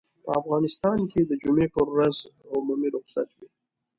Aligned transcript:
په 0.23 0.29
افغانستان 0.41 0.99
کې 1.11 1.21
د 1.25 1.31
جمعې 1.41 1.67
پر 1.75 1.85
ورځ 1.95 2.15
عمومي 2.55 2.89
رخصت 2.95 3.29
وي. 3.37 3.47